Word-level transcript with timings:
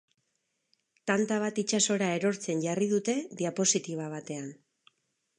Tanta 1.09 1.35
bat 1.43 1.59
itsasora 1.63 2.07
erortzen 2.21 2.63
jarri 2.63 2.87
dute 2.93 3.15
diapositiba 3.41 4.07
batean. 4.15 4.49